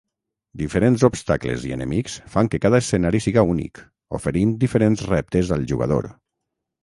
Diferents 0.59 1.03
obstacles 1.07 1.65
i 1.71 1.73
enemics 1.75 2.15
fan 2.35 2.49
que 2.55 2.61
cada 2.63 2.79
escenari 2.83 3.21
siga 3.25 3.43
únic, 3.51 3.83
oferint 4.21 4.57
diferents 4.65 5.07
reptes 5.11 5.53
al 5.59 5.69
jugador. 5.73 6.09